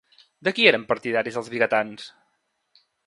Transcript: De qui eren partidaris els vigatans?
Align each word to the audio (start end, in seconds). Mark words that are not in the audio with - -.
De 0.47 0.53
qui 0.59 0.63
eren 0.69 0.85
partidaris 0.93 1.37
els 1.43 1.51
vigatans? 1.57 2.09